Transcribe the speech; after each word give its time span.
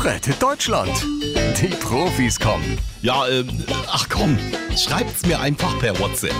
Rettet 0.00 0.40
Deutschland. 0.40 0.92
Die 1.60 1.74
Profis 1.80 2.38
kommen. 2.38 2.78
Ja, 3.02 3.26
ähm, 3.28 3.48
ach 3.88 4.08
komm, 4.08 4.38
schreibt's 4.76 5.26
mir 5.26 5.40
einfach 5.40 5.76
per 5.80 5.98
WhatsApp. 5.98 6.34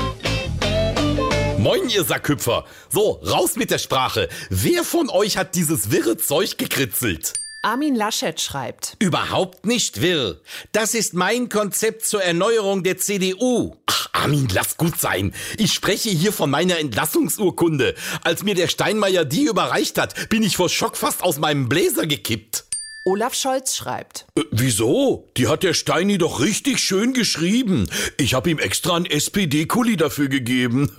Moin, 1.58 1.88
ihr 1.88 2.04
Sackhüpfer. 2.04 2.64
So, 2.88 3.21
raus 3.26 3.56
mit 3.56 3.72
der 3.72 3.79
Sprache. 3.79 4.29
Wer 4.48 4.84
von 4.84 5.10
euch 5.10 5.36
hat 5.36 5.56
dieses 5.56 5.90
wirre 5.90 6.16
Zeug 6.16 6.56
gekritzelt? 6.56 7.32
Armin 7.62 7.96
Laschet 7.96 8.40
schreibt. 8.40 8.94
Überhaupt 9.01 9.67
nicht 9.67 10.01
wirr. 10.01 10.40
Das 10.71 10.95
ist 10.95 11.15
mein 11.15 11.49
Konzept 11.49 12.06
zur 12.06 12.22
Erneuerung 12.22 12.85
der 12.85 12.99
CDU. 12.99 13.77
Ach, 13.87 14.09
Armin, 14.13 14.49
lass 14.53 14.77
gut 14.77 15.01
sein. 15.01 15.35
Ich 15.56 15.72
spreche 15.72 16.11
hier 16.11 16.33
von 16.33 16.48
meiner 16.48 16.79
Entlassungsurkunde. 16.79 17.97
Als 18.23 18.45
mir 18.45 18.55
der 18.55 18.69
Steinmeier 18.69 19.25
die 19.25 19.47
überreicht 19.47 19.98
hat, 19.98 20.29
bin 20.29 20.45
ich 20.45 20.56
vor 20.56 20.69
Schock 20.69 20.97
fast 20.97 21.25
aus 21.25 21.38
meinem 21.38 21.69
Bläser 21.69 22.06
gekippt. 22.06 22.67
Olaf 23.09 23.33
Scholz 23.33 23.75
schreibt. 23.75 24.27
Äh, 24.37 24.43
wieso? 24.51 25.30
Die 25.39 25.49
hat 25.49 25.62
der 25.62 25.73
Steini 25.73 26.19
doch 26.19 26.41
richtig 26.41 26.79
schön 26.79 27.15
geschrieben. 27.15 27.89
Ich 28.19 28.35
habe 28.35 28.51
ihm 28.51 28.59
extra 28.59 28.97
einen 28.97 29.07
SPD-Kuli 29.07 29.97
dafür 29.97 30.29
gegeben. 30.29 30.91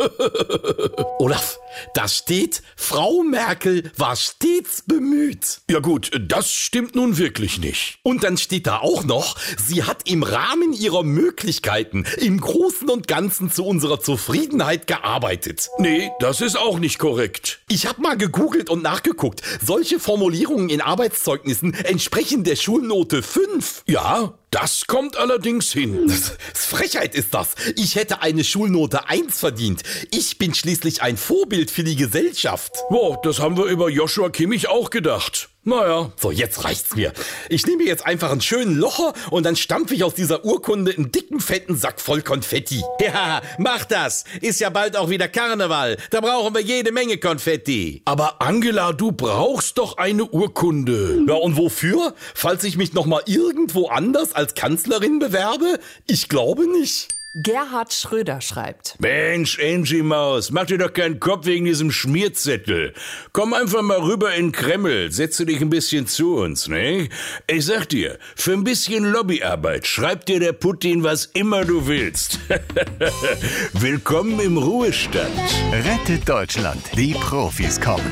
Olaf, 1.19 1.59
da 1.93 2.07
steht, 2.07 2.61
Frau 2.75 3.23
Merkel 3.23 3.91
war 3.97 4.15
stets 4.15 4.83
bemüht. 4.85 5.61
Ja 5.69 5.79
gut, 5.79 6.11
das 6.27 6.51
stimmt 6.51 6.95
nun 6.95 7.17
wirklich 7.17 7.59
nicht. 7.59 7.99
Und 8.03 8.23
dann 8.23 8.37
steht 8.37 8.67
da 8.67 8.79
auch 8.79 9.03
noch, 9.03 9.37
sie 9.57 9.83
hat 9.83 10.09
im 10.09 10.23
Rahmen 10.23 10.73
ihrer 10.73 11.03
Möglichkeiten 11.03 12.05
im 12.17 12.39
Großen 12.39 12.89
und 12.89 13.07
Ganzen 13.07 13.51
zu 13.51 13.65
unserer 13.65 13.99
Zufriedenheit 13.99 14.87
gearbeitet. 14.87 15.69
Nee, 15.77 16.11
das 16.19 16.41
ist 16.41 16.57
auch 16.57 16.79
nicht 16.79 16.99
korrekt. 16.99 17.59
Ich 17.69 17.87
habe 17.87 18.01
mal 18.01 18.17
gegoogelt 18.17 18.69
und 18.69 18.83
nachgeguckt. 18.83 19.41
Solche 19.65 19.99
Formulierungen 19.99 20.69
in 20.69 20.81
Arbeitszeugnissen 20.81 21.73
entsprechen 21.73 22.43
der 22.43 22.55
Schulnote 22.55 23.21
5. 23.21 23.83
Ja, 23.87 24.33
das 24.59 24.87
kommt 24.87 25.15
allerdings 25.17 25.71
hin. 25.71 26.07
Das, 26.07 26.33
Frechheit 26.53 27.15
ist 27.15 27.33
das. 27.33 27.55
Ich 27.77 27.95
hätte 27.95 28.21
eine 28.21 28.43
Schulnote 28.43 29.07
1 29.07 29.39
verdient. 29.39 29.83
Ich 30.11 30.37
bin 30.37 30.53
schließlich 30.53 31.01
ein 31.01 31.15
Vorbild 31.15 31.71
für 31.71 31.83
die 31.83 31.95
Gesellschaft. 31.95 32.73
Boah, 32.89 33.19
das 33.21 33.39
haben 33.39 33.57
wir 33.57 33.65
über 33.65 33.89
Joshua 33.89 34.29
Kimmich 34.29 34.67
auch 34.67 34.89
gedacht. 34.89 35.49
Naja. 35.63 36.11
So, 36.15 36.31
jetzt 36.31 36.63
reicht's 36.63 36.95
mir. 36.95 37.11
Ich 37.49 37.65
nehme 37.67 37.83
jetzt 37.83 38.05
einfach 38.05 38.31
einen 38.31 38.41
schönen 38.41 38.77
Locher 38.77 39.13
und 39.29 39.45
dann 39.45 39.55
stampfe 39.57 39.93
ich 39.93 40.03
aus 40.03 40.15
dieser 40.15 40.45
Urkunde 40.45 40.93
einen 40.95 41.11
dicken, 41.11 41.41
fetten 41.41 41.75
Sack 41.75 41.99
voll 41.99 42.21
Konfetti. 42.21 42.83
Ja, 43.01 43.41
mach 43.57 43.85
das. 43.85 44.23
Ist 44.41 44.59
ja 44.59 44.69
bald 44.69 44.95
auch 44.95 45.09
wieder 45.09 45.27
Karneval. 45.27 45.97
Da 46.11 46.21
brauchen 46.21 46.53
wir 46.53 46.61
jede 46.61 46.91
Menge 46.91 47.17
Konfetti. 47.17 48.01
Aber 48.05 48.41
Angela, 48.41 48.93
du 48.93 49.11
brauchst 49.11 49.77
doch 49.77 49.97
eine 49.97 50.25
Urkunde. 50.25 51.23
Ja, 51.27 51.35
und 51.35 51.57
wofür? 51.57 52.13
Falls 52.35 52.63
ich 52.63 52.77
mich 52.77 52.93
nochmal 52.93 53.23
irgendwo 53.25 53.87
anders 53.87 54.33
als 54.33 54.53
Kanzlerin 54.53 55.19
bewerbe? 55.19 55.79
Ich 56.07 56.29
glaube 56.29 56.67
nicht. 56.67 57.07
Gerhard 57.35 57.93
Schröder 57.93 58.41
schreibt. 58.41 58.95
Mensch, 58.99 59.59
Angie 59.59 60.01
Maus, 60.01 60.49
mach 60.49 60.65
dir 60.65 60.79
doch 60.79 60.91
keinen 60.91 61.19
Kopf 61.19 61.45
wegen 61.45 61.65
diesem 61.65 61.91
Schmierzettel. 61.91 62.93
Komm 63.33 63.53
einfach 63.53 63.83
mal 63.83 63.99
rüber 63.99 64.33
in 64.33 64.47
den 64.47 64.51
Kreml, 64.51 65.11
setze 65.11 65.45
dich 65.45 65.61
ein 65.61 65.69
bisschen 65.69 66.07
zu 66.07 66.37
uns, 66.37 66.67
ne? 66.67 67.07
Ich 67.45 67.65
sag 67.65 67.87
dir, 67.89 68.17
für 68.35 68.53
ein 68.53 68.63
bisschen 68.63 69.05
Lobbyarbeit 69.05 69.85
schreibt 69.85 70.27
dir 70.27 70.39
der 70.39 70.53
Putin 70.53 71.03
was 71.03 71.27
immer 71.27 71.65
du 71.65 71.85
willst. 71.85 72.39
Willkommen 73.73 74.39
im 74.39 74.57
Ruhestand. 74.57 75.29
Rettet 75.71 76.27
Deutschland. 76.27 76.81
Die 76.95 77.13
Profis 77.13 77.79
kommen. 77.79 78.11